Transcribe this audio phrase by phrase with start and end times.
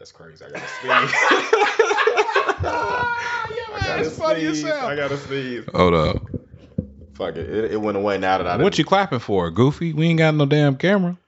[0.00, 0.42] That's crazy.
[0.42, 1.12] I gotta sneeze.
[2.62, 4.62] I gotta it's funny sneeze.
[4.62, 4.84] yourself.
[4.84, 5.64] I gotta sneeze.
[5.74, 6.22] Hold up.
[7.12, 7.50] Fuck it.
[7.50, 7.72] it.
[7.72, 8.56] It went away now that I.
[8.56, 9.92] What you clapping for, Goofy?
[9.92, 11.18] We ain't got no damn camera.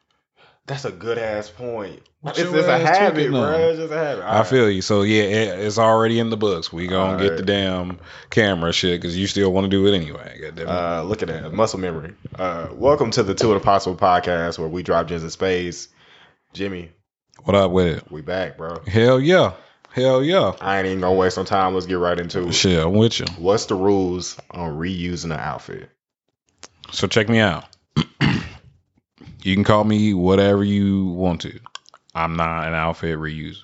[0.65, 2.01] That's a good ass point.
[2.23, 3.53] What it's just a habit, bro.
[3.53, 4.25] It's just a habit.
[4.25, 4.81] I feel you.
[4.81, 6.73] So yeah, it, it's already in the books.
[6.73, 7.37] We gonna get Alright.
[7.37, 7.99] the damn
[8.31, 10.39] camera shit because you still want to do it anyway.
[10.41, 10.71] Goddamn it.
[10.71, 12.15] Uh, look at that muscle memory.
[12.37, 15.89] Uh, welcome to the Two of the Possible podcast where we drop gems in space.
[16.55, 16.91] Jimmy,
[17.45, 18.11] what up with it?
[18.11, 18.81] we back, bro.
[18.87, 19.53] Hell yeah,
[19.91, 20.53] hell yeah.
[20.61, 21.75] I ain't even gonna waste no time.
[21.75, 22.53] Let's get right into it.
[22.53, 23.27] Shit, I'm with you.
[23.39, 25.91] What's the rules on reusing an outfit?
[26.93, 27.65] So check me out.
[29.43, 31.59] you can call me whatever you want to.
[32.15, 33.63] I'm not an outfit reuser.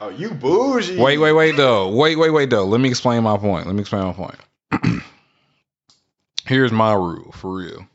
[0.00, 0.98] Oh, you bougie.
[0.98, 1.88] Wait, wait, wait, though.
[1.94, 2.64] Wait, wait, wait, though.
[2.64, 3.66] Let me explain my point.
[3.66, 4.36] Let me explain my point.
[6.44, 7.86] Here's my rule for real.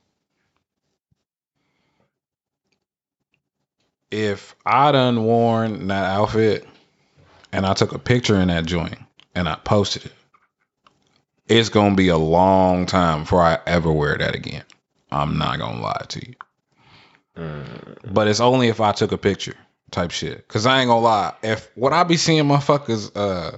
[4.12, 6.68] If I done worn that outfit
[7.52, 8.98] and I took a picture in that joint
[9.36, 10.14] and I posted it,
[11.48, 14.64] it's gonna be a long time before I ever wear that again.
[15.12, 16.36] I'm not gonna lie to you.
[17.38, 19.56] Mm, But it's only if I took a picture
[19.92, 20.48] type shit.
[20.48, 21.34] Cause I ain't gonna lie.
[21.44, 23.58] If what I be seeing motherfuckers uh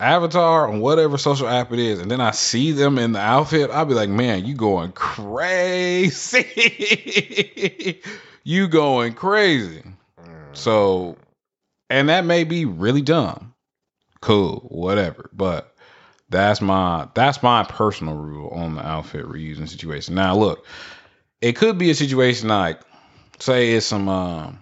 [0.00, 3.70] avatar on whatever social app it is, and then I see them in the outfit,
[3.70, 6.42] I'll be like, man, you going crazy.
[8.44, 9.82] you going crazy.
[10.20, 10.56] mm.
[10.56, 11.16] So
[11.90, 13.54] and that may be really dumb.
[14.20, 15.30] Cool, whatever.
[15.32, 15.74] But
[16.28, 20.14] that's my that's my personal rule on the outfit reusing situation.
[20.14, 20.66] Now look,
[21.40, 22.80] it could be a situation like
[23.38, 24.58] say it's some um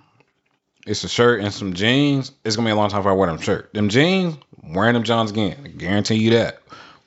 [0.87, 2.33] it's a shirt and some jeans.
[2.45, 3.73] It's gonna be a long time before I wear them shirt.
[3.75, 5.57] Them jeans, wearing them Johns again.
[5.65, 6.61] I guarantee you that.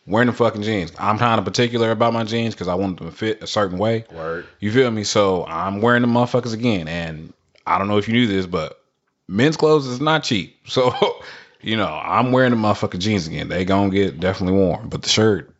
[0.09, 0.91] Wearing the fucking jeans.
[0.97, 3.77] I'm kind of particular about my jeans because I want them to fit a certain
[3.77, 4.05] way.
[4.11, 4.47] Word.
[4.59, 5.03] You feel me?
[5.03, 6.87] So I'm wearing the motherfuckers again.
[6.87, 7.31] And
[7.67, 8.81] I don't know if you knew this, but
[9.27, 10.57] men's clothes is not cheap.
[10.69, 10.93] So,
[11.61, 13.49] you know, I'm wearing the motherfucking jeans again.
[13.49, 14.89] They gonna get definitely warm.
[14.89, 15.53] But the shirt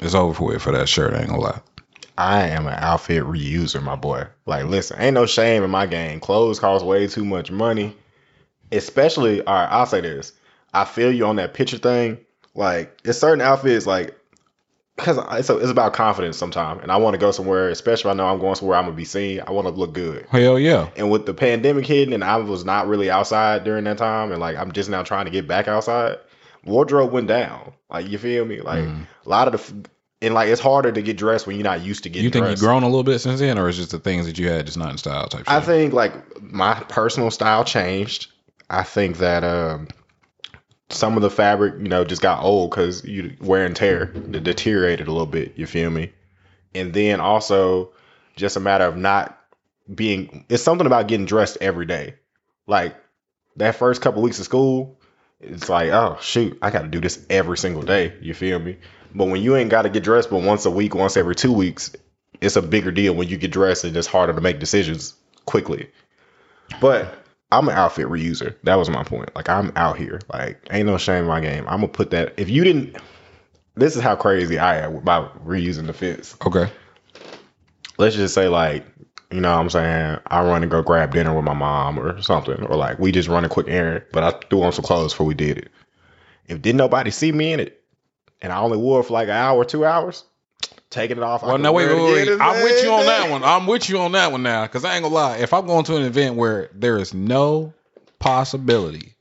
[0.00, 1.12] is over with for that shirt.
[1.12, 1.60] I ain't gonna lie.
[2.16, 4.26] I am an outfit reuser, my boy.
[4.46, 6.20] Like, listen, ain't no shame in my game.
[6.20, 7.96] Clothes cost way too much money.
[8.70, 10.32] Especially, all right, I'll say this.
[10.72, 12.18] I feel you on that picture thing.
[12.54, 14.16] Like, it's certain outfits, like,
[14.96, 16.82] because it's, it's about confidence sometimes.
[16.82, 18.94] And I want to go somewhere, especially if I know I'm going somewhere I'm going
[18.94, 19.40] to be seen.
[19.46, 20.26] I want to look good.
[20.28, 20.90] Hell yeah.
[20.96, 24.40] And with the pandemic hitting, and I was not really outside during that time, and
[24.40, 26.18] like I'm just now trying to get back outside,
[26.64, 27.72] wardrobe went down.
[27.90, 28.60] Like you feel me?
[28.60, 29.06] Like Mhm.
[29.24, 29.88] a lot of the,
[30.20, 32.24] and like it's harder to get dressed when you're not used to getting.
[32.24, 32.60] You think dressed.
[32.62, 34.66] you've grown a little bit since then, or is just the things that you had
[34.66, 35.48] just not in style type shit?
[35.48, 38.30] I think like my personal style changed.
[38.68, 39.88] I think that um,
[40.92, 45.08] some of the fabric, you know, just got old because you wear and tear, deteriorated
[45.08, 45.54] a little bit.
[45.56, 46.12] You feel me?
[46.74, 47.92] And then also,
[48.36, 49.38] just a matter of not
[49.92, 50.44] being.
[50.48, 52.14] It's something about getting dressed every day.
[52.66, 52.96] Like
[53.56, 54.98] that first couple weeks of school,
[55.40, 58.14] it's like, oh shoot, I got to do this every single day.
[58.20, 58.78] You feel me?
[59.14, 61.52] But when you ain't got to get dressed, but once a week, once every two
[61.52, 61.94] weeks,
[62.40, 65.14] it's a bigger deal when you get dressed and it's harder to make decisions
[65.44, 65.90] quickly.
[66.80, 67.21] But
[67.52, 68.54] I'm an outfit reuser.
[68.64, 69.34] That was my point.
[69.36, 70.20] Like I'm out here.
[70.32, 71.64] Like ain't no shame in my game.
[71.68, 72.34] I'm gonna put that.
[72.38, 72.96] If you didn't,
[73.74, 76.34] this is how crazy I am about reusing the fits.
[76.46, 76.70] okay.
[77.98, 78.86] Let's just say like,
[79.30, 82.22] you know, what I'm saying I run and go grab dinner with my mom or
[82.22, 85.12] something, or like we just run a quick errand, but I threw on some clothes
[85.12, 85.70] before we did it.
[86.48, 87.82] If didn't nobody see me in it,
[88.40, 90.24] and I only wore it for like an hour, two hours,
[90.92, 91.42] taking it off.
[91.42, 92.40] Well, no, wait, wait, wait.
[92.40, 93.42] I'm with you on that one.
[93.42, 95.36] I'm with you on that one now, because I ain't gonna lie.
[95.38, 97.72] If I'm going to an event where there is no
[98.18, 99.14] possibility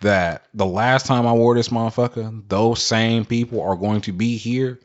[0.00, 4.36] that the last time I wore this motherfucker, those same people are going to be
[4.36, 4.78] here,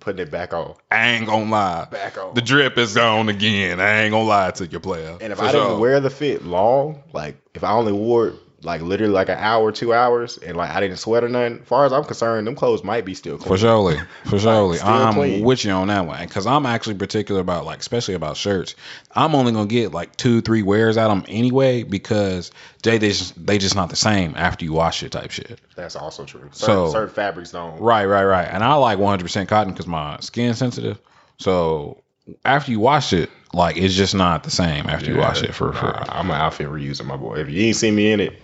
[0.00, 1.84] Putting it back on, I ain't gonna lie.
[1.84, 2.34] back on.
[2.34, 3.78] The drip is gone again.
[3.78, 5.18] I ain't gonna lie to you, player.
[5.20, 8.34] And if I didn't wear the fit long, like if I only wore it
[8.64, 11.66] like literally like an hour, two hours, and like I didn't sweat or nothing, as
[11.66, 13.48] far as I'm concerned, them clothes might be still clean.
[13.48, 13.96] For surely,
[14.26, 15.44] for surely, I'm clean.
[15.44, 18.74] with you on that one because I'm actually particular about like, especially about shirts.
[19.14, 22.50] I'm only gonna get like two, three wears out of them anyway because
[22.82, 25.60] they they just they just not the same after you wash it type shit.
[25.74, 26.48] That's also true.
[26.52, 27.80] Certain, So- certain fabrics don't.
[27.80, 28.48] Right, right, right.
[28.50, 30.98] And I like 100% cotton because my skin sensitive.
[31.38, 32.02] So
[32.44, 35.72] after you wash it, like it's just not the same after you wash it for
[35.72, 35.86] for.
[36.08, 37.36] I'm an outfit reuser, my boy.
[37.36, 38.40] If you ain't seen me in it,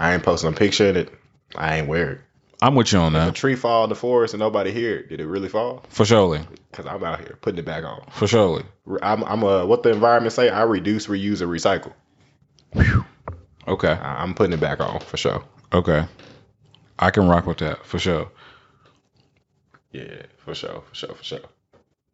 [0.00, 1.12] I ain't posting a picture in it.
[1.54, 2.20] I ain't wear it.
[2.62, 5.08] I'm with you on If a tree fall in the forest and nobody hear it,
[5.08, 5.82] did it really fall?
[5.88, 8.02] for surely, Because I'm out here putting it back on.
[8.10, 8.64] for surely.
[9.02, 10.48] I'm, I'm a what the environment say.
[10.50, 11.92] I reduce, reuse, and recycle.
[13.68, 15.44] Okay, I'm putting it back on for sure.
[15.72, 16.04] okay.
[16.98, 18.30] I can rock with that for sure.
[19.92, 21.40] Yeah, for sure, for sure, for sure.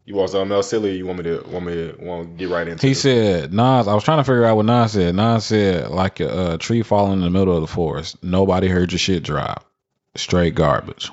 [0.06, 0.92] You want something else silly?
[0.92, 2.86] Or you want me to want me to want to get right into?
[2.86, 2.88] It?
[2.88, 2.94] He it?
[2.94, 5.16] said, Nas, I was trying to figure out what Nas said.
[5.16, 8.22] Nas said, like a, a tree falling in the middle of the forest.
[8.22, 9.68] Nobody heard your shit drop.
[10.14, 11.10] Straight garbage.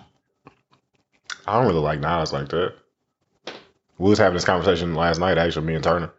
[1.47, 2.75] I don't really like Nas like that.
[3.97, 6.13] We was having this conversation last night, actually, me and Turner.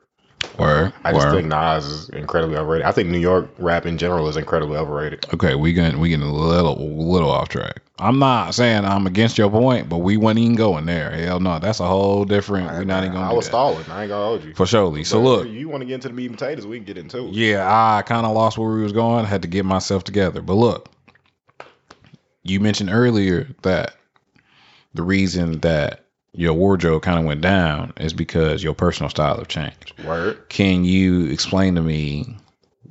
[0.59, 0.93] Word.
[1.05, 1.35] I just word.
[1.35, 2.87] think Nas is incredibly overrated.
[2.87, 5.27] I think New York rap in general is incredibly overrated.
[5.35, 7.81] Okay, we getting we getting a little little off track.
[7.99, 11.11] I'm not saying I'm against your point, but we weren't even going there.
[11.11, 12.67] Hell no, that's a whole different.
[12.71, 13.51] We're not even I gonna do was that.
[13.51, 13.85] stalling.
[13.91, 14.55] I ain't gonna hold you.
[14.55, 15.05] for surely.
[15.05, 16.67] So But look, you want to get into the meat and potatoes?
[16.67, 17.35] We can get into it.
[17.35, 19.25] yeah, I kind of lost where we was going.
[19.25, 20.41] Had to get myself together.
[20.43, 20.89] But look,
[22.43, 23.97] you mentioned earlier that
[24.95, 26.04] the reason that
[26.35, 29.95] your wardrobe kind of went down is because your personal style have changed.
[30.05, 30.49] Word.
[30.49, 32.37] Can you explain to me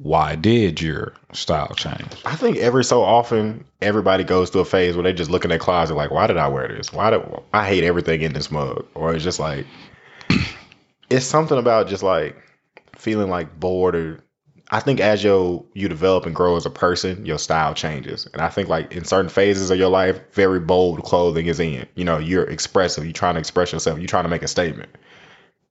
[0.03, 2.07] why did your style change?
[2.25, 5.49] I think every so often everybody goes through a phase where they just look in
[5.49, 6.91] their closet like, why did I wear this?
[6.91, 7.21] Why did
[7.53, 8.85] I hate everything in this mug?
[8.95, 9.65] Or it's just like
[11.09, 12.37] it's something about just like
[12.95, 14.22] feeling like bored or
[14.73, 18.27] I think as you you develop and grow as a person, your style changes.
[18.33, 21.85] And I think like in certain phases of your life, very bold clothing is in.
[21.93, 24.89] You know, you're expressive, you're trying to express yourself, you're trying to make a statement.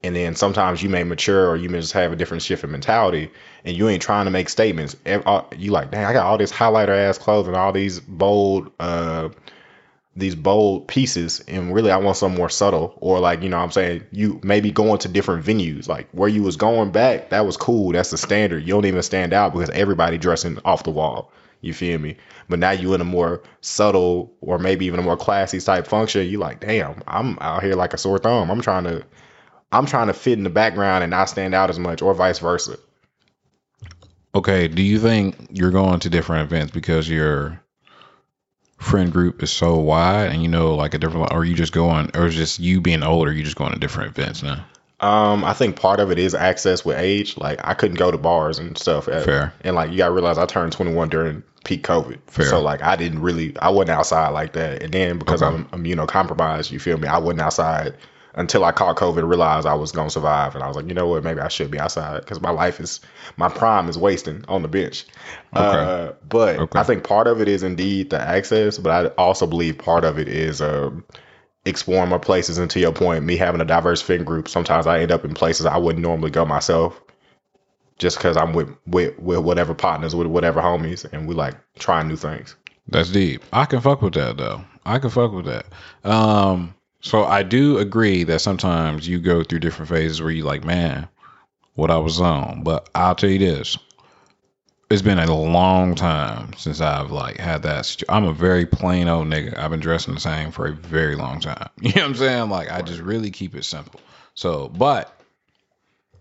[0.05, 2.71] And then sometimes you may mature or you may just have a different shift in
[2.71, 3.33] mentality
[3.65, 4.95] and you ain't trying to make statements.
[5.27, 9.31] All- You like, dang, I got all this highlighter ass clothing, all these bold, uh,
[10.15, 12.95] these bold pieces, and really I want something more subtle.
[12.97, 16.43] Or like, you know, I'm saying you maybe going to different venues, like where you
[16.43, 17.93] was going back, that was cool.
[17.93, 18.61] That's the standard.
[18.65, 21.33] You don't even stand out because everybody dressing off the wall.
[21.63, 22.17] You feel me?
[22.49, 26.27] But now you in a more subtle or maybe even a more classy type function.
[26.27, 28.51] You like, damn, I'm out here like a sore thumb.
[28.51, 29.05] I'm trying to
[29.71, 32.39] I'm trying to fit in the background and not stand out as much, or vice
[32.41, 32.79] versa.
[34.35, 37.62] Okay, do you think you're going to different events because your
[38.83, 42.11] friend group is so wide and you know like a different or you just going
[42.15, 44.65] or is just you being older, you just going to different events now?
[45.01, 47.37] Um, I think part of it is access with age.
[47.37, 49.09] Like I couldn't go to bars and stuff.
[49.09, 49.53] at- Fair.
[49.63, 52.19] And like you gotta realize I turned 21 during peak COVID.
[52.29, 52.47] Fair.
[52.47, 54.83] So like I didn't really I wasn't outside like that.
[54.83, 55.57] And then because Okay.
[55.57, 57.09] I'm immunocompromised, you feel me?
[57.09, 57.95] I wasn't outside
[58.35, 59.29] until I caught COVID.
[59.29, 61.25] Realized I was gonna survive, and I was like, you know what?
[61.25, 63.01] Maybe I should be outside because my life is
[63.37, 65.05] my prime is wasting on the bench.
[65.53, 66.79] Uh, but Okay.
[66.79, 70.19] I think part of it is indeed the access, but I also believe part of
[70.19, 71.05] it is um,
[71.65, 72.59] exploring more places.
[72.59, 75.35] And to your point, me having a diverse friend group, sometimes I end up in
[75.35, 77.01] places I wouldn't normally go myself,
[77.99, 82.09] just because I'm with, with with whatever partners, with whatever homies, and we like trying
[82.09, 82.57] new things.
[82.89, 83.43] That's deep.
[83.53, 84.65] I can fuck with that though.
[84.85, 85.67] I can fuck with that.
[86.03, 90.65] Um, so I do agree that sometimes you go through different phases where you like,
[90.65, 91.09] man,
[91.75, 92.63] what I was on.
[92.63, 93.77] But I'll tell you this.
[94.89, 97.87] It's been a long time since I've like had that.
[97.87, 99.57] situ- I'm a very plain old nigga.
[99.59, 101.69] I've been dressing the same for a very long time.
[101.81, 102.51] You know what I'm saying?
[102.51, 104.01] Like I just really keep it simple.
[104.35, 105.22] So, but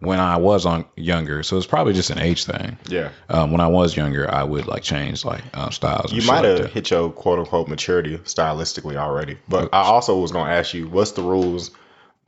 [0.02, 2.76] when I was on younger, so it's probably just an age thing.
[2.88, 6.12] Yeah, Um, when I was younger, I would like change like um, styles.
[6.12, 6.72] you might have that.
[6.72, 11.12] hit your quote unquote maturity stylistically already, but I also was gonna ask you what's
[11.12, 11.70] the rules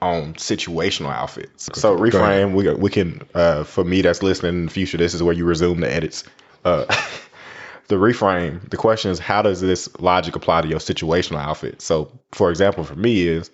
[0.02, 1.70] on situational outfits.
[1.74, 2.54] So reframe.
[2.54, 4.98] We we can uh, for me that's listening in the future.
[4.98, 6.26] This is where you resume the edits.
[6.64, 6.86] Uh,
[7.88, 8.70] the reframe.
[8.70, 11.82] The question is, how does this logic apply to your situational outfit?
[11.82, 13.50] So, for example, for me is.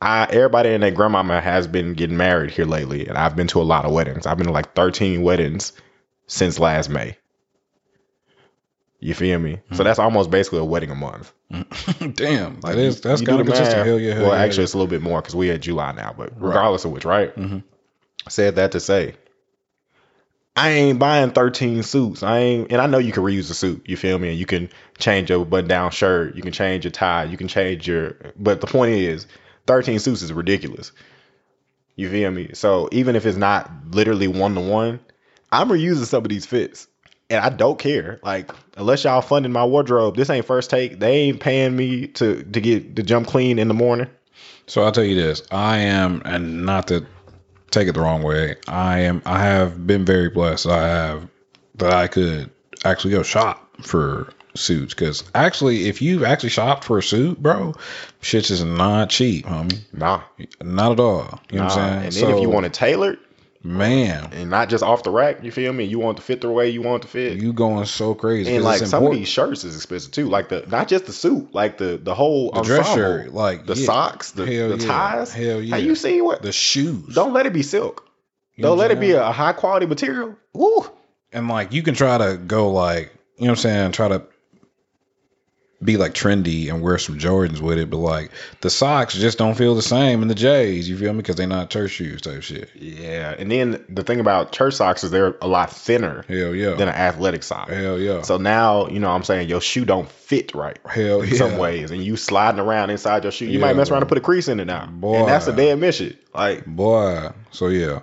[0.00, 3.60] I, everybody and their grandmama has been getting married here lately, and I've been to
[3.60, 4.26] a lot of weddings.
[4.26, 5.72] I've been to like 13 weddings
[6.26, 7.16] since last May.
[9.00, 9.60] You feel me?
[9.72, 9.84] So Mm.
[9.84, 11.32] that's almost basically a wedding a month.
[11.50, 13.78] Damn, that you- is that's you kind of consistent.
[13.78, 13.86] math.
[13.86, 15.92] Hell yeah, hell well, yeah, actually, it's a little bit more because we at July
[15.92, 16.14] now.
[16.16, 17.34] But regardless of which, right?
[17.36, 17.62] Mhm.
[18.28, 19.14] Said that to say,
[20.56, 22.22] I ain't buying thirteen suits.
[22.22, 23.82] I ain't, and I know you can reuse a suit.
[23.86, 24.30] You feel me?
[24.30, 26.36] And you can change your button-down shirt.
[26.36, 27.24] You can change your tie.
[27.24, 28.16] You can change your.
[28.38, 29.26] But the point is,
[29.66, 30.92] thirteen suits is ridiculous.
[31.96, 32.50] You feel me?
[32.54, 35.00] So even if it's not literally one to one,
[35.52, 36.88] I'm reusing some of these fits.
[37.30, 38.20] And I don't care.
[38.22, 40.98] Like, unless y'all funding my wardrobe, this ain't first take.
[41.00, 44.08] They ain't paying me to to get to jump clean in the morning.
[44.66, 47.06] So I'll tell you this: I am, and not to
[47.70, 49.22] take it the wrong way, I am.
[49.24, 50.66] I have been very blessed.
[50.66, 51.28] I have
[51.76, 52.50] that I could
[52.84, 57.74] actually go shop for suits because actually, if you've actually shopped for a suit, bro,
[58.20, 59.80] shit is not cheap, homie.
[59.92, 60.22] Nah.
[60.62, 61.40] Not at all.
[61.50, 61.68] You know nah.
[61.68, 62.04] what I'm saying?
[62.04, 63.18] And then if you want it tailored
[63.64, 65.84] man, and not just off the rack, you feel me?
[65.84, 67.38] You want to fit the way you want to fit.
[67.38, 68.54] you going so crazy.
[68.54, 70.28] and like some of these shirts is expensive too.
[70.28, 73.74] Like the not just the suit, like the the whole the dress shirt, like the
[73.74, 73.86] yeah.
[73.86, 74.86] socks, the, the yeah.
[74.86, 75.32] ties.
[75.32, 75.76] Hell yeah.
[75.76, 76.42] Have you seen what?
[76.42, 77.14] the shoes.
[77.14, 78.08] Don't let it be silk.
[78.54, 80.36] You Don't let it be a high quality material.
[80.52, 80.86] Woo.
[81.32, 84.22] and like you can try to go like you know what I'm saying, try to
[85.82, 88.30] be like trendy and wear some Jordans with it, but like
[88.62, 90.88] the socks just don't feel the same in the J's.
[90.88, 91.18] You feel me?
[91.18, 92.70] Because they're not church shoes type shit.
[92.74, 96.70] Yeah, and then the thing about church socks is they're a lot thinner Hell yeah.
[96.74, 97.68] than an athletic sock.
[97.68, 98.22] Hell yeah.
[98.22, 101.36] So now you know what I'm saying your shoe don't fit right Hell in yeah.
[101.36, 104.04] some ways, and you sliding around inside your shoe, you Yeah, might mess around bro.
[104.04, 105.16] and put a crease in it now, Boy.
[105.20, 106.16] and that's a damn mission.
[106.34, 108.00] Like Boy, so yeah.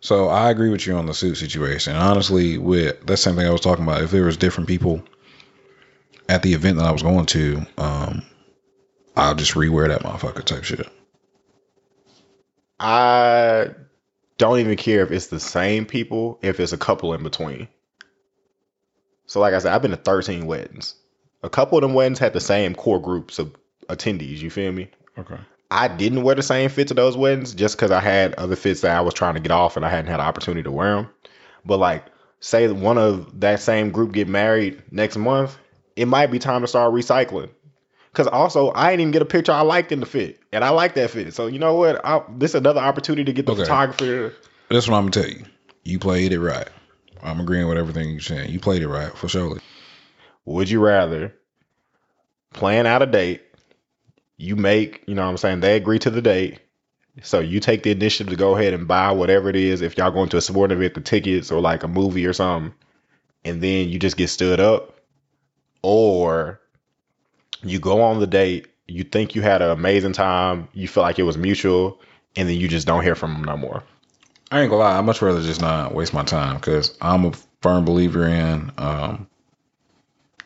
[0.00, 1.94] So I agree with you on the suit situation.
[1.94, 5.02] Honestly, with that same thing I was talking about, if there was different people
[6.30, 8.22] at the event that I was going to, um,
[9.16, 10.88] I'll just rewear that motherfucker type shit.
[12.78, 13.70] I
[14.38, 17.66] don't even care if it's the same people, if it's a couple in between.
[19.26, 20.94] So, like I said, I've been to 13 weddings.
[21.42, 23.54] A couple of them weddings had the same core groups of
[23.88, 24.38] attendees.
[24.38, 24.88] You feel me?
[25.18, 25.36] Okay.
[25.68, 28.82] I didn't wear the same fit to those weddings just because I had other fits
[28.82, 30.94] that I was trying to get off and I hadn't had an opportunity to wear
[30.94, 31.10] them.
[31.64, 32.04] But like,
[32.38, 35.58] say one of that same group get married next month,
[36.00, 37.50] it might be time to start recycling.
[38.12, 40.70] Cause also I didn't even get a picture I liked in the fit, and I
[40.70, 41.32] like that fit.
[41.32, 42.04] So you know what?
[42.04, 43.62] I, this is another opportunity to get the Okay.
[43.62, 44.34] photographer.
[44.68, 45.44] That's what I'm gonna tell you.
[45.84, 46.68] You played it right.
[47.22, 48.50] I'm agreeing with everything you're saying.
[48.50, 49.58] You played it right for sure.
[50.44, 51.34] Would you rather
[52.52, 53.42] plan out a date?
[54.36, 56.58] You make, you know what I'm saying, they agree to the date.
[57.22, 60.10] So you take the initiative to go ahead and buy whatever it is, if y'all
[60.10, 62.72] going to a sporting event, the tickets or like a movie or something,
[63.44, 64.99] and then you just get stood up.
[65.82, 66.60] Or
[67.62, 71.18] you go on the date, you think you had an amazing time, you feel like
[71.18, 72.00] it was mutual,
[72.36, 73.82] and then you just don't hear from them no more.
[74.50, 74.98] I ain't gonna lie.
[74.98, 79.28] I'd much rather just not waste my time because I'm a firm believer in um,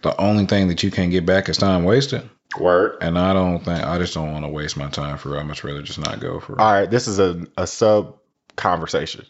[0.03, 2.29] the only thing that you can get back is time wasted.
[2.59, 2.99] Word.
[3.01, 5.35] And I don't think I just don't want to waste my time for.
[5.35, 5.41] it.
[5.41, 6.53] I'd much rather just not go for.
[6.53, 6.61] it.
[6.61, 8.19] All right, this is a, a sub
[8.57, 9.25] conversation.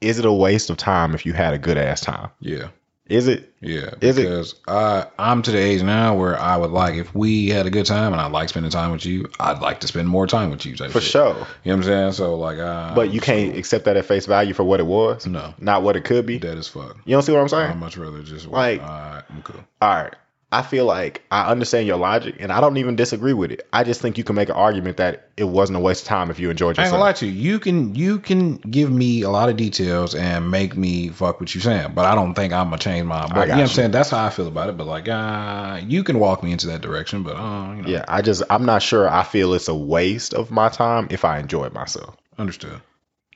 [0.00, 2.30] Is it a waste of time if you had a good ass time?
[2.40, 2.68] Yeah,
[3.08, 3.52] Is it?
[3.60, 3.90] yeah.
[4.02, 7.48] Is it- because I I'm to the age now where I would like if we
[7.48, 10.08] had a good time and I like spending time with you, I'd like to spend
[10.08, 10.76] more time with you.
[10.76, 11.02] For shit.
[11.04, 11.28] sure.
[11.28, 12.12] You know what I'm saying?
[12.12, 15.26] So like, uh, But you can't accept that at face value for what it was,
[15.26, 16.38] No, not what it could be.
[16.38, 16.96] dead as fuck.
[17.06, 17.70] You don't see what I'm saying?
[17.70, 18.88] I'd much rather just Like- like.
[18.90, 19.60] All right, I'm cool.
[19.80, 20.14] All right.
[20.50, 23.68] I feel like I understand your logic and I don't even disagree with it.
[23.70, 26.30] I just think you can make an argument that it wasn't a waste of time
[26.30, 26.92] if you enjoyed I ain't yourself.
[26.92, 27.32] gonna lie to you.
[27.52, 31.54] You can you can give me a lot of details and make me fuck what
[31.54, 33.26] you saying, but I don't think I'm gonna change my.
[33.26, 33.90] But you know what I'm saying?
[33.90, 34.78] That's how I feel about it.
[34.78, 38.06] But like, uh, you can walk me into that direction, but uh, you know, Yeah,
[38.08, 41.40] I just I'm not sure I feel it's a waste of my time if I
[41.40, 42.16] enjoyed myself.
[42.38, 42.80] understood.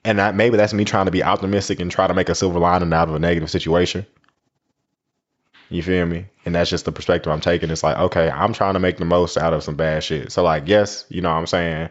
[0.04, 2.59] And that, maybe that's me trying to be optimistic and try to make a silver
[2.59, 4.04] lining out of a negative situation.
[5.73, 6.26] You feel me?
[6.45, 7.71] And that's just the perspective I'm taking.
[7.71, 10.31] It's like, okay, I'm trying to make the most out of some bad shit.
[10.31, 11.88] So like, yes, you know what I'm saying,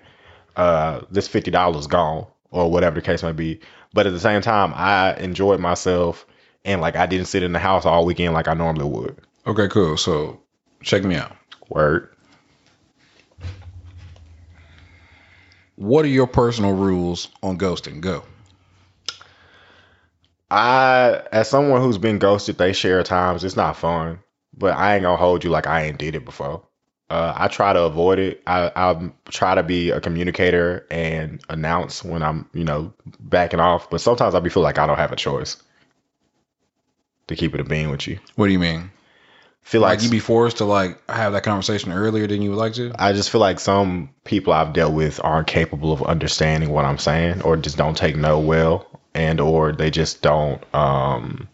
[0.55, 3.59] uh, this fifty dollars gone or whatever the case may be.
[3.91, 6.27] But at the same time, I enjoyed myself
[6.63, 9.17] and like I didn't sit in the house all weekend like I normally would.
[9.47, 9.97] Okay, cool.
[9.97, 10.39] So
[10.83, 11.35] check me out.
[11.69, 12.15] Word.
[15.75, 17.99] What are your personal rules on ghosting?
[17.99, 18.23] Go.
[20.51, 23.43] I, as someone who's been ghosted, they share times.
[23.43, 24.19] It's not fun,
[24.55, 26.63] but I ain't gonna hold you like I ain't did it before.
[27.09, 28.43] Uh, I try to avoid it.
[28.45, 33.89] I, I try to be a communicator and announce when I'm, you know, backing off.
[33.89, 35.57] But sometimes I be feel like I don't have a choice
[37.27, 38.19] to keep it a being with you.
[38.35, 38.91] What do you mean?
[39.61, 42.57] Feel Like like, you be forced to like have that conversation earlier than you would
[42.57, 42.91] like to?
[42.97, 46.97] I just feel like some people I've dealt with aren't capable of understanding what I'm
[46.97, 50.63] saying, or just don't take no well, and or they just don't.
[50.73, 51.47] Um,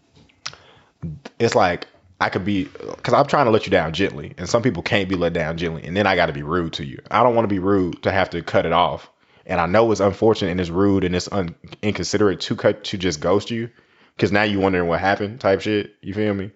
[1.38, 1.86] it's like
[2.20, 5.08] I could be because I'm trying to let you down gently, and some people can't
[5.08, 7.00] be let down gently, and then I got to be rude to you.
[7.10, 9.08] I don't want to be rude to have to cut it off,
[9.46, 12.98] and I know it's unfortunate and it's rude and it's un- inconsiderate to cut to
[12.98, 13.70] just ghost you,
[14.16, 15.94] because now you wondering what happened type shit.
[16.02, 16.50] You feel me?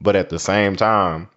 [0.00, 1.28] But at the same time,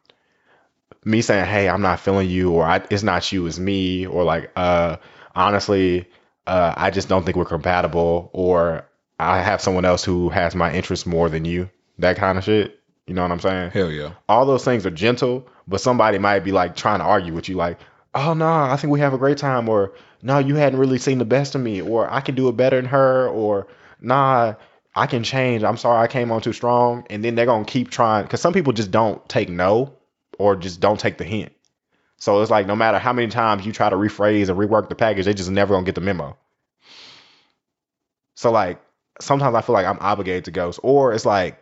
[1.04, 4.52] me saying, "Hey, I'm not feeling you," or "It's not you, it's me," or like,
[4.56, 4.98] "Uh,
[5.36, 6.08] honestly,
[6.46, 8.86] uh, I just don't think we're compatible," or
[9.24, 12.80] "I have someone else who has my interests more than you." That kind of shit.
[13.08, 13.72] You know what I'm saying?
[13.72, 14.12] Hell yeah.
[14.30, 17.56] All those things are gentle, but somebody might be like trying to argue with you,
[17.56, 17.80] like,
[18.14, 21.18] "Oh no, I think we have a great time," or "No, you hadn't really seen
[21.18, 23.68] the best of me," or "I can do it better than her," or
[24.02, 24.56] "Nah."
[24.96, 25.64] I can change.
[25.64, 27.06] I'm sorry I came on too strong.
[27.10, 28.26] And then they're going to keep trying.
[28.26, 29.94] Because some people just don't take no
[30.38, 31.52] or just don't take the hint.
[32.18, 34.96] So it's like no matter how many times you try to rephrase and rework the
[34.96, 36.38] package, they just never gonna get the memo.
[38.36, 38.80] So like
[39.20, 41.58] sometimes I feel like I'm obligated to ghost, or it's like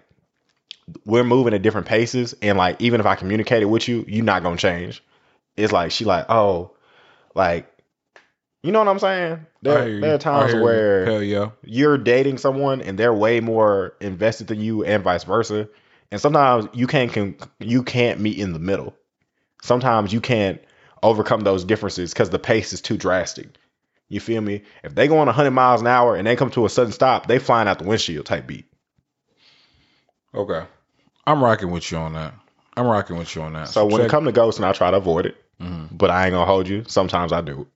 [1.06, 4.44] we're moving at different paces, and like even if I communicated with you, you're not
[4.44, 5.04] gonna change.
[5.58, 6.72] It's like she like oh,
[7.36, 7.68] like
[8.64, 9.46] you know what I'm saying?
[9.64, 10.02] There, you.
[10.02, 10.62] there are times you.
[10.62, 11.52] where hell yeah.
[11.64, 15.70] you're dating someone and they're way more invested than you and vice versa
[16.12, 18.96] and sometimes you can't can, you can't meet in the middle
[19.62, 20.60] Sometimes you can't
[21.04, 23.48] overcome those differences because the pace is too drastic.
[24.12, 24.62] You feel me?
[24.84, 27.28] If they go on 100 miles an hour and they come to a sudden stop,
[27.28, 28.66] they flying out the windshield type beat.
[30.36, 30.64] Okay.
[31.26, 32.34] I'm rocking with you on that.
[32.76, 33.70] I'm rocking with you on that.
[33.70, 35.90] So when check- it come to ghosting, I try to avoid it, Mhm.
[35.98, 36.84] but I ain't gonna hold you.
[36.88, 37.68] Sometimes I do.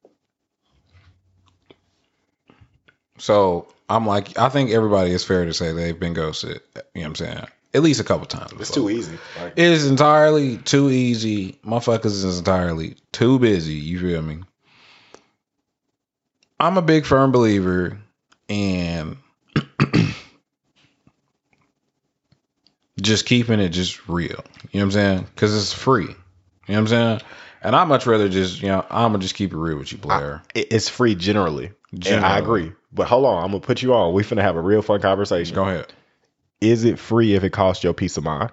[3.17, 6.59] So I'm like, I think everybody is fair to say they've been ghosted.
[6.75, 7.45] You know what I'm saying?
[7.73, 8.51] At least a couple times.
[8.59, 9.17] It's too easy.
[9.41, 11.53] Like, It is entirely too easy.
[11.65, 13.73] Motherfuckers is entirely too busy.
[13.75, 14.39] You feel me?
[16.59, 17.97] I'm a big firm believer
[18.47, 19.17] in
[23.01, 24.29] just keeping it just real.
[24.29, 24.39] You know
[24.73, 25.27] what I'm saying?
[25.33, 26.03] Because it's free.
[26.03, 26.15] You know
[26.67, 27.21] what I'm saying?
[27.61, 29.91] And I'd much rather just, you know, I'm going to just keep it real with
[29.91, 30.43] you, Blair.
[30.53, 31.71] it- it's free generally.
[32.05, 32.71] And I agree.
[32.91, 34.13] But hold on, I'm gonna put you on.
[34.13, 35.55] We finna have a real fun conversation.
[35.55, 35.91] Go ahead.
[36.61, 38.51] Is it free if it costs your peace of mind?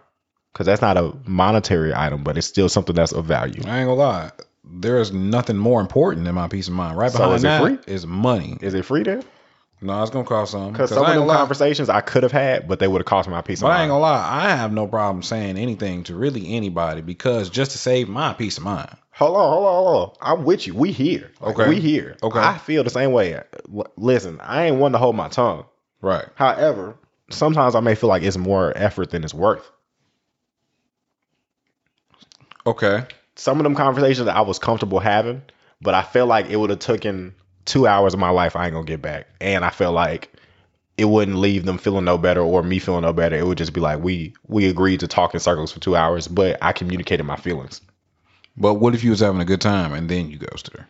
[0.52, 3.62] Because that's not a monetary item, but it's still something that's of value.
[3.66, 4.30] I ain't gonna lie.
[4.64, 6.96] There is nothing more important than my peace of mind.
[6.96, 7.78] Right So behind is it that free?
[7.92, 8.58] is money.
[8.60, 9.22] Is it free then?
[9.80, 10.70] No, it's gonna cost some.
[10.70, 11.34] Because some of them lie.
[11.36, 13.82] conversations I could have had, but they would have cost my peace But of I
[13.82, 14.00] ain't mind.
[14.02, 18.08] gonna lie, I have no problem saying anything to really anybody because just to save
[18.08, 18.96] my peace of mind.
[19.10, 20.38] Hold on, hold on, hold on.
[20.38, 20.74] I'm with you.
[20.74, 21.32] We here.
[21.40, 21.68] Like, Okay.
[21.68, 22.16] We here.
[22.22, 22.38] Okay.
[22.38, 23.42] I feel the same way.
[23.96, 25.64] Listen, I ain't one to hold my tongue.
[26.00, 26.26] Right.
[26.36, 26.94] However,
[27.30, 29.68] sometimes I may feel like it's more effort than it's worth.
[32.66, 33.04] Okay.
[33.36, 35.42] Some of them conversations that I was comfortable having,
[35.80, 37.34] but I felt like it would have taken
[37.64, 39.28] two hours of my life I ain't gonna get back.
[39.40, 40.32] And I felt like
[40.98, 43.36] it wouldn't leave them feeling no better or me feeling no better.
[43.36, 46.28] It would just be like we we agreed to talk in circles for two hours,
[46.28, 47.80] but I communicated my feelings.
[48.56, 50.86] But what if you was having a good time and then you ghosted her?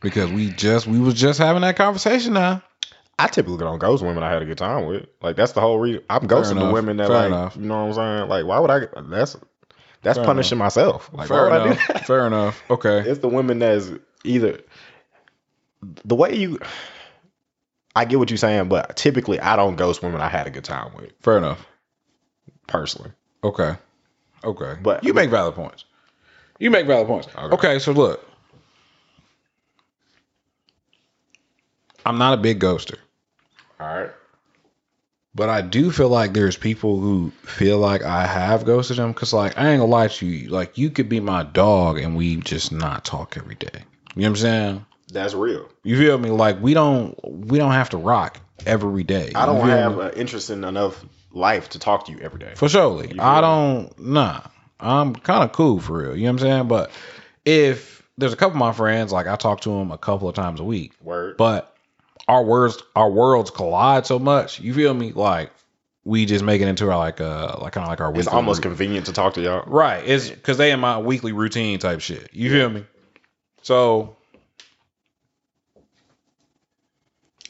[0.00, 2.62] Because we just we was just having that conversation now.
[3.18, 5.06] I typically don't ghost women I had a good time with.
[5.20, 7.56] Like that's the whole reason I'm ghosting the women that Fair like enough.
[7.56, 8.28] you know what I'm saying.
[8.28, 8.86] Like why would I?
[9.10, 9.36] That's
[10.02, 11.10] that's Fair punishing myself.
[11.12, 11.78] Like Fair enough.
[12.06, 12.62] Fair enough.
[12.70, 13.00] Okay.
[13.10, 13.90] It's the women that's
[14.24, 14.60] either
[16.04, 16.58] the way you.
[17.96, 20.64] I get what you're saying, but typically I don't ghost women I had a good
[20.64, 21.66] time with Fair enough.
[22.66, 23.10] personally.
[23.42, 23.74] Okay.
[24.44, 24.74] Okay.
[24.80, 25.84] But- you make valid points.
[26.60, 27.28] You make valid points.
[27.36, 27.54] Okay.
[27.54, 28.24] Okay, so look.
[32.06, 32.96] I'm not a big ghoster.
[33.80, 34.10] All right.
[35.34, 39.32] But I do feel like there's people who feel like I have ghosted them because,
[39.32, 40.48] like, I ain't gonna lie to you.
[40.48, 43.68] Like, you could be my dog and we just not talk every day.
[44.14, 44.86] You know what I'm saying?
[45.12, 45.68] That's real.
[45.84, 46.30] You feel me?
[46.30, 49.32] Like, we don't we don't have to rock every day.
[49.34, 52.52] I don't have an interest in enough life to talk to you every day.
[52.56, 53.18] for surely.
[53.18, 53.98] I don't.
[53.98, 54.40] Nah,
[54.80, 56.16] I'm kind of cool for real.
[56.16, 56.68] You know what I'm saying?
[56.68, 56.90] But
[57.44, 60.34] if there's a couple of my friends, like I talk to them a couple of
[60.34, 61.36] times a week, Word.
[61.36, 61.74] but
[62.26, 64.60] our words our worlds collide so much.
[64.60, 65.12] You feel me?
[65.12, 65.50] Like
[66.04, 68.62] we just make it into our like uh like kind of like our it's almost
[68.62, 69.64] convenient to talk to y'all.
[69.66, 70.02] right.
[70.06, 72.30] It's because they in my weekly routine type shit.
[72.32, 72.84] You feel me?
[73.62, 74.16] So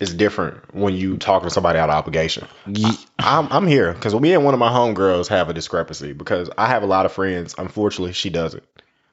[0.00, 2.46] It's different when you talk to somebody out of obligation.
[2.66, 6.48] ye- I'm I'm here because me and one of my homegirls have a discrepancy because
[6.57, 7.54] I have a lot of friends.
[7.59, 8.62] Unfortunately, she doesn't.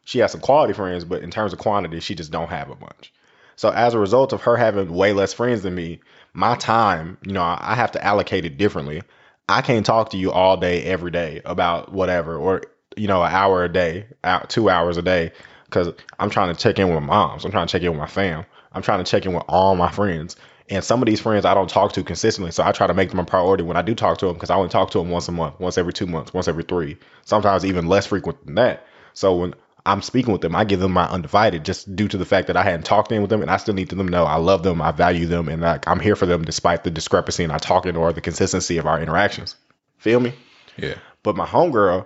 [0.04, 2.76] She has some quality friends, but in terms of quantity, she just don't have a
[2.76, 3.12] bunch.
[3.56, 6.02] So as a result of her having way less friends than me,
[6.34, 9.02] my time, you know, I have to allocate it differently.
[9.48, 12.64] I can't talk to you all day, every day about whatever, or
[12.98, 15.32] you know, an hour a day, out two hours a day,
[15.66, 17.46] because I'm trying to check in with moms.
[17.46, 18.46] I'm trying to check in with my fam.
[18.72, 20.36] I'm trying to check in with all my friends.
[20.70, 23.10] And some of these friends I don't talk to consistently, so I try to make
[23.10, 25.10] them a priority when I do talk to them because I only talk to them
[25.10, 28.56] once a month, once every two months, once every three, sometimes even less frequent than
[28.56, 28.86] that.
[29.14, 29.54] So when
[29.86, 32.58] I'm speaking with them, I give them my undivided just due to the fact that
[32.58, 34.64] I hadn't talked in with them and I still need to them know I love
[34.64, 37.60] them, I value them, and like I'm here for them despite the discrepancy in our
[37.60, 39.56] talking or the consistency of our interactions.
[39.98, 40.34] Feel me?
[40.78, 40.96] yeah.
[41.24, 42.06] But my homegirl,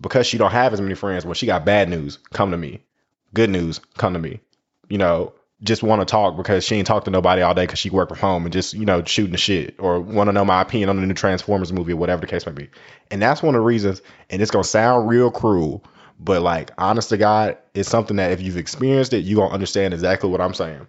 [0.00, 2.80] because she don't have as many friends, when she got bad news, come to me.
[3.32, 4.40] Good news, come to me.
[4.88, 7.78] You know, just want to talk because she ain't talked to nobody all day because
[7.78, 10.44] she worked from home and just, you know, shooting the shit or want to know
[10.44, 12.68] my opinion on the new Transformers movie or whatever the case may be.
[13.10, 15.82] And that's one of the reasons, and it's going to sound real cruel,
[16.24, 19.54] but like, honest to God, it's something that if you've experienced it, you're going to
[19.54, 20.86] understand exactly what I'm saying.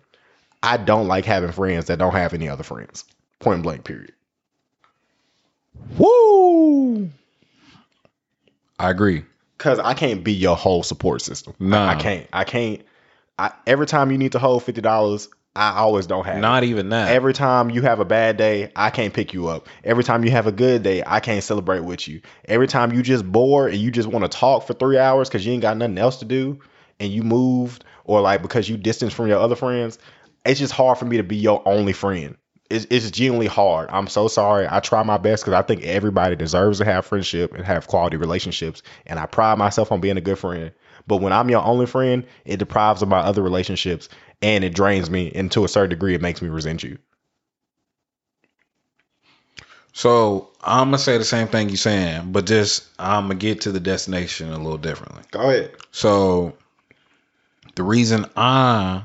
[0.64, 3.04] I don't like having friends that don't have any other friends.
[3.40, 4.14] Point blank, period.
[5.98, 7.10] Woo!
[8.80, 9.26] I agree.
[9.58, 11.54] Cause I can't be your whole support system.
[11.60, 11.88] Nah.
[11.88, 12.28] I can't.
[12.34, 12.82] I can't.
[13.38, 16.38] I, every time you need to hold fifty dollars, I always don't have.
[16.38, 16.42] it.
[16.42, 17.10] Not even that.
[17.10, 19.70] Every time you have a bad day, I can't pick you up.
[19.84, 22.22] Every time you have a good day, I can't celebrate with you.
[22.46, 25.46] Every time you just bored and you just want to talk for three hours because
[25.46, 26.60] you ain't got nothing else to do
[27.00, 29.98] and you moved or like because you distanced from your other friends,
[30.46, 32.36] it's just hard for me to be your only friend.
[32.70, 33.90] It's, it's genuinely hard.
[33.92, 34.68] I'm so sorry.
[34.70, 38.18] I try my best because I think everybody deserves to have friendship and have quality
[38.18, 38.82] relationships.
[39.06, 40.72] And I pride myself on being a good friend.
[41.08, 44.10] But when I'm your only friend, it deprives of my other relationships
[44.42, 45.32] and it drains me.
[45.34, 46.98] And to a certain degree, it makes me resent you.
[49.94, 53.72] So I'm gonna say the same thing you're saying, but just I'm gonna get to
[53.72, 55.24] the destination a little differently.
[55.32, 55.76] Go ahead.
[55.92, 56.58] So
[57.76, 59.04] the reason I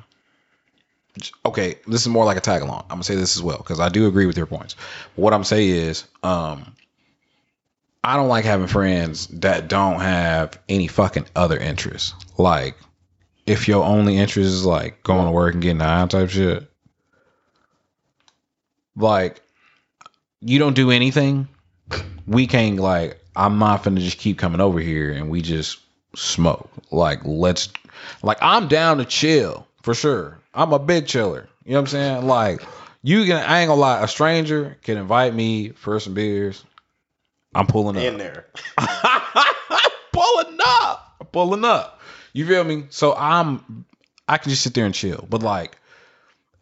[1.47, 2.83] okay, this is more like a tag along.
[2.85, 4.75] I'm gonna say this as well because I do agree with your points.
[5.15, 6.75] What I'm saying is, um,
[8.03, 12.15] I don't like having friends that don't have any fucking other interests.
[12.39, 12.77] Like,
[13.51, 16.71] if your only interest is like going to work and getting high type shit,
[18.97, 19.43] like
[20.41, 21.49] you don't do anything.
[22.27, 23.17] We can't like.
[23.37, 25.79] I'm not gonna just keep coming over here and we just
[26.15, 26.69] smoke.
[26.91, 27.69] Like, let's
[28.23, 30.39] like I'm down to chill for sure.
[30.55, 31.49] I'm a big chiller.
[31.65, 32.27] You know what I'm saying?
[32.27, 32.63] Like
[33.03, 36.65] you can I ain't gonna lie, a stranger can invite me for some beers.
[37.55, 38.03] I'm pulling up.
[38.03, 38.47] In there.
[40.13, 41.17] pulling up.
[41.21, 42.00] I'm pulling up.
[42.33, 42.87] You feel me?
[42.91, 43.85] So I'm
[44.29, 45.27] I can just sit there and chill.
[45.29, 45.77] But like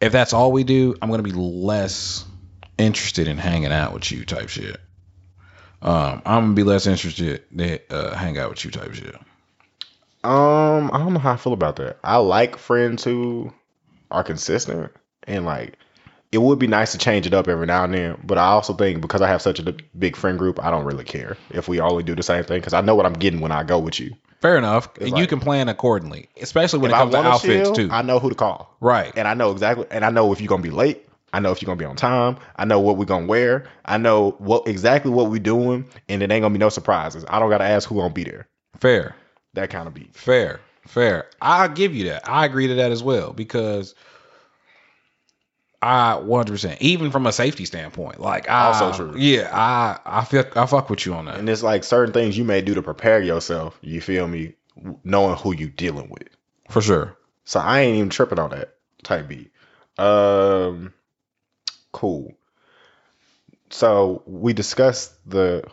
[0.01, 2.25] if that's all we do, I'm gonna be less
[2.77, 4.79] interested in hanging out with you type shit.
[5.81, 9.15] Um, I'm gonna be less interested to uh, hang out with you type shit.
[10.23, 11.99] Um, I don't know how I feel about that.
[12.03, 13.53] I like friends who
[14.11, 14.91] are consistent
[15.23, 15.77] and like
[16.31, 18.73] it would be nice to change it up every now and then, but I also
[18.73, 21.79] think because I have such a big friend group, I don't really care if we
[21.79, 23.99] only do the same thing because I know what I'm getting when I go with
[23.99, 24.11] you.
[24.41, 24.89] Fair enough.
[24.95, 27.89] It's and you can plan accordingly, especially when it comes to outfits too.
[27.91, 29.11] I know who to call, right.
[29.15, 31.05] and I know exactly, and I know if you're gonna be late.
[31.31, 32.37] I know if you're gonna be on time.
[32.55, 33.65] I know what we're gonna wear.
[33.85, 37.25] I know what exactly what we're doing, and it ain't gonna be no surprises.
[37.29, 38.47] I don't gotta ask who gonna be there.
[38.79, 39.15] Fair.
[39.53, 40.15] That kind of beat.
[40.15, 40.59] Fair.
[40.87, 41.27] Fair.
[41.41, 42.27] I'll give you that.
[42.27, 43.93] I agree to that as well because
[45.81, 48.19] I 100% even from a safety standpoint.
[48.19, 49.17] Like I Also true.
[49.19, 51.37] Yeah, I I feel I fuck with you on that.
[51.37, 53.77] And it's like certain things you may do to prepare yourself.
[53.81, 54.55] You feel me?
[55.03, 56.27] Knowing who you dealing with.
[56.69, 57.17] For sure.
[57.45, 59.49] So I ain't even tripping on that type B.
[59.97, 60.93] Um,
[61.91, 62.33] cool.
[63.69, 65.63] So we discussed the.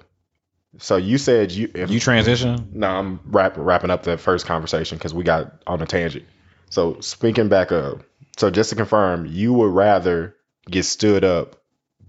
[0.79, 1.71] So you said you.
[1.75, 2.71] If You transition?
[2.73, 6.27] no, I'm wrap, wrapping up the first conversation because we got on a tangent.
[6.71, 8.03] So speaking back up,
[8.37, 10.37] so just to confirm, you would rather
[10.71, 11.57] get stood up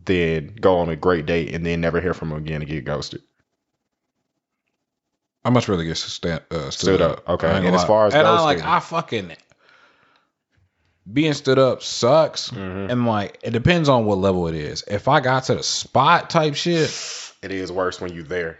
[0.06, 2.86] than go on a great date and then never hear from them again and get
[2.86, 3.22] ghosted.
[5.44, 7.20] I much rather get stand, uh, stood, Stood up.
[7.20, 7.48] up, okay.
[7.48, 9.32] I ain't gonna And as far as and I like I fucking
[11.12, 12.50] being stood up sucks.
[12.50, 12.92] Mhm.
[12.92, 14.84] And like it depends on what level it is.
[14.88, 16.90] If I got to the spot type shit,
[17.42, 18.58] It is worse when you there.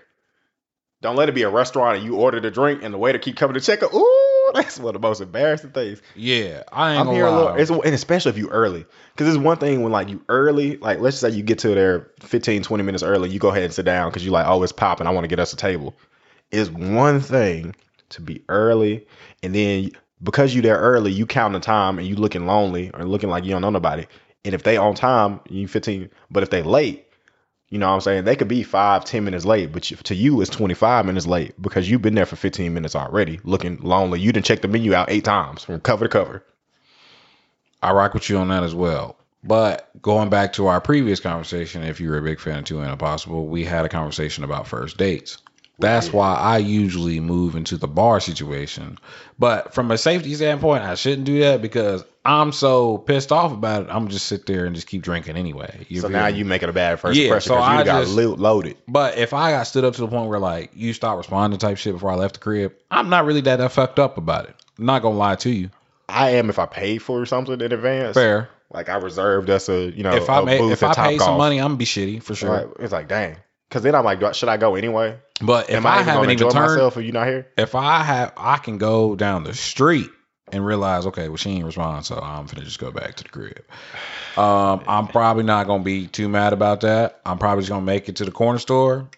[1.02, 3.36] Don't let it be a restaurant and you order the drink and the waiter keep
[3.36, 3.94] coming to check it.
[3.94, 6.02] Ooh, that's one of the most embarrassing things.
[6.16, 7.38] yeah, I ain't I'm here a lie.
[7.38, 10.78] little, it's, and especially if you early, because it's one thing when like you early,
[10.78, 13.64] like let's just say you get to there 15, 20 minutes early, you go ahead
[13.64, 15.08] and sit down because you like, oh, it's popping.
[15.08, 15.96] I want to get us a table.
[16.52, 17.76] It's one thing
[18.10, 19.06] to be early,
[19.44, 19.92] and then
[20.24, 23.44] because you there early, you count the time and you looking lonely or looking like
[23.44, 24.06] you don't know nobody.
[24.46, 26.10] And if they on time, you 15.
[26.32, 27.07] But if they late,
[27.70, 28.24] you know what I'm saying?
[28.24, 31.90] They could be five, 10 minutes late, but to you, it's 25 minutes late because
[31.90, 34.22] you've been there for 15 minutes already looking lonely.
[34.22, 36.44] You didn't check the menu out eight times from cover to cover.
[37.84, 39.18] I rock with you on that as well.
[39.44, 42.82] But going back to our previous conversation, if you were a big fan of Two
[42.82, 45.38] Ain't Impossible, we had a conversation about first dates.
[45.80, 48.98] That's why I usually move into the bar situation.
[49.38, 53.84] But from a safety standpoint, I shouldn't do that because I'm so pissed off about
[53.84, 53.90] it.
[53.92, 55.86] I'm just sit there and just keep drinking anyway.
[55.88, 58.06] You So feel now you making a bad first Yeah, impression so you I got
[58.06, 58.78] just- loaded.
[58.88, 61.78] But if I got stood up to the point where like you stop responding type
[61.78, 64.56] shit before I left the crib, I'm not really that, that fucked up about it.
[64.80, 65.70] I'm not gonna lie to you.
[66.10, 68.16] I am if I paid for something in advance.
[68.16, 68.50] Fair.
[68.74, 71.28] Like I reserved us a you know If I a made, if I pay some
[71.28, 71.38] Golf.
[71.38, 72.50] money, I'm gonna be shitty for sure.
[72.52, 72.68] Right.
[72.80, 73.38] It's like dang.
[73.68, 75.18] Because then I'm like, should I go anyway?
[75.42, 77.48] But if Am I, I, haven't even turned, myself if you're not here?
[77.58, 80.10] if I have, I can go down the street
[80.52, 83.30] and realize, okay, well, she ain't respond, so I'm gonna just go back to the
[83.30, 83.66] crib.
[84.38, 87.20] Um, I'm probably not gonna be too mad about that.
[87.26, 89.10] I'm probably just gonna make it to the corner store.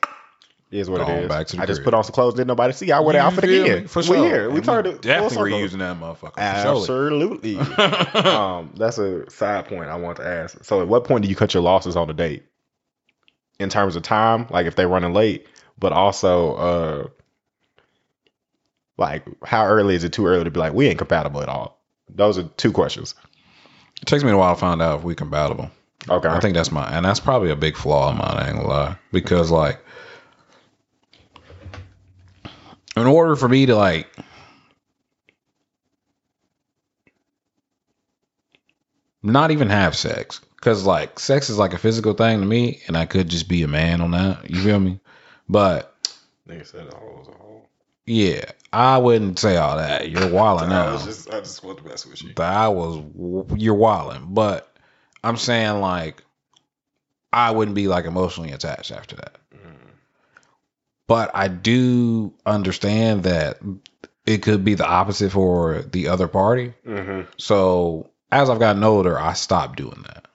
[0.72, 1.28] Is what it is.
[1.28, 2.36] back to the I just put on some clothes.
[2.36, 2.92] Didn't nobody see?
[2.92, 3.82] I wear the outfit again.
[3.82, 3.88] me?
[3.88, 4.24] For We sure.
[4.24, 4.50] here.
[4.52, 6.38] We turned it definitely reusing that motherfucker.
[6.38, 7.58] Absolutely.
[8.24, 10.64] um, that's a side point I want to ask.
[10.64, 12.44] So, at what point do you cut your losses on a date?
[13.60, 15.46] In terms of time, like if they're running late,
[15.78, 17.08] but also, uh,
[18.98, 21.78] like how early is it too early to be like we ain't compatible at all?
[22.10, 23.16] Those are two questions.
[24.02, 25.70] It takes me a while to find out if we compatible.
[26.08, 26.30] Okay.
[26.30, 28.38] I think that's my, and that's probably a big flaw of mine.
[28.38, 29.84] I ain't gonna lie, because like,
[32.96, 34.08] in order for me to like,
[39.22, 42.98] not even have sex, because like sex is like a physical thing to me, and
[42.98, 44.50] I could just be a man on that.
[44.50, 45.00] You feel me?
[45.48, 45.96] But
[46.48, 47.70] Nigga said a hole is a hole.
[48.06, 50.10] Yeah, I wouldn't say all that.
[50.10, 50.94] You're wilding I out.
[50.94, 52.34] was just, I just want to mess with you.
[52.36, 53.04] that was
[53.56, 54.28] you're wilding.
[54.30, 54.72] But
[55.24, 56.24] I'm saying like
[57.32, 59.36] I wouldn't be like emotionally attached after that.
[61.08, 63.58] But I do understand that
[64.28, 66.74] it could be the opposite for the other party.
[66.86, 67.32] Mm-hmm.
[67.38, 70.28] So as I've gotten older, I stopped doing that.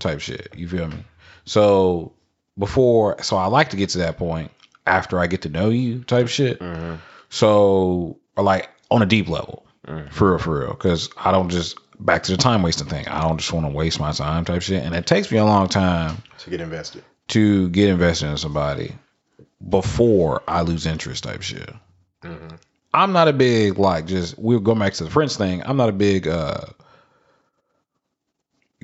[0.00, 0.48] Type shit.
[0.56, 1.04] You feel me?
[1.44, 2.12] So
[2.58, 4.50] before, so I like to get to that point
[4.86, 6.58] after I get to know you type shit.
[6.60, 6.96] Mm-hmm.
[7.28, 10.10] So or like on a deep level, Mhm.
[10.12, 10.70] for real, for real.
[10.70, 13.06] Because I don't just back to the time wasting thing.
[13.08, 15.44] I don't just want to waste my time type shit, and it takes me a
[15.44, 17.04] long time To get invested.
[17.28, 18.94] to get invested in somebody
[19.68, 21.70] before I lose interest type shit.
[22.22, 22.56] Mm-hmm.
[22.92, 25.62] I'm not a big like just we'll go back to the French thing.
[25.64, 26.62] I'm not a big uh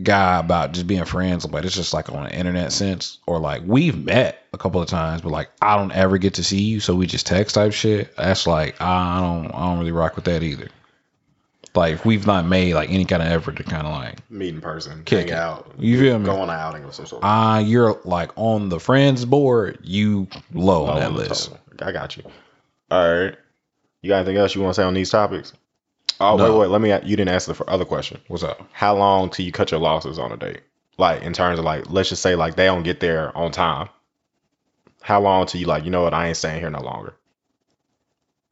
[0.03, 3.19] guy about just being friends, but it's just like on an internet sense.
[3.27, 6.45] Or like we've met a couple of times, but like I don't ever get to
[6.45, 8.15] see you, so we just text type shit.
[8.17, 10.69] That's like I don't I don't really rock with that either.
[11.75, 14.55] Like if we've not made like any kind of effort to kind of like Meet
[14.55, 15.03] in person.
[15.05, 15.71] Kick hang out.
[15.79, 16.25] You feel me?
[16.25, 17.23] Go on an outing of some sort.
[17.23, 21.53] uh you're like on the friends board, you low on that list.
[21.81, 22.23] I got you.
[22.91, 23.37] All right.
[24.01, 25.53] You got anything else you want to say on these topics?
[26.21, 26.53] Oh, No.
[26.53, 26.71] wait, wait.
[26.71, 26.91] Let me.
[27.09, 28.21] You didn't answer the other question.
[28.29, 28.67] What's up?
[28.73, 30.61] How long till you cut your losses on a date?
[30.99, 33.89] Like in terms of like, let's just say like they don't get there on time.
[35.03, 36.15] How long till you like, you know what?
[36.15, 37.15] I ain't staying here no longer.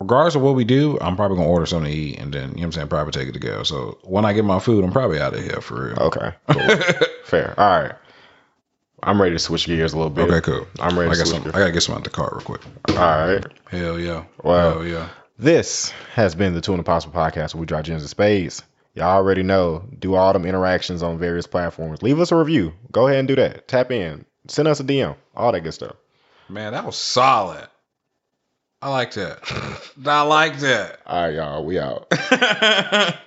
[0.00, 2.48] regardless of what we do, I'm probably gonna order something to eat and then you
[2.48, 3.62] know what I'm saying, probably take it to go.
[3.62, 5.98] So when I get my food, I'm probably out of here for real.
[5.98, 6.32] Okay.
[6.50, 6.76] Cool.
[7.24, 7.54] Fair.
[7.58, 7.94] All right.
[9.02, 10.30] I'm ready to switch gears a little bit.
[10.30, 10.66] Okay, cool.
[10.80, 11.48] I'm ready I to got switch some.
[11.54, 12.60] I gotta get some out the car real quick.
[12.90, 13.44] All right.
[13.70, 14.24] Hell yeah.
[14.42, 14.74] Wow.
[14.74, 15.08] Hell yeah.
[15.36, 18.62] This has been the Two and Impossible podcast where we draw gems and spades.
[18.94, 19.84] Y'all already know.
[19.98, 22.02] Do all them interactions on various platforms.
[22.02, 22.72] Leave us a review.
[22.92, 23.66] Go ahead and do that.
[23.66, 24.24] Tap in.
[24.46, 25.16] Send us a DM.
[25.34, 25.96] All that good stuff.
[26.48, 27.66] Man, that was solid.
[28.80, 29.40] I like that.
[30.06, 31.00] I like that.
[31.04, 31.64] All right, y'all.
[31.64, 32.06] We out.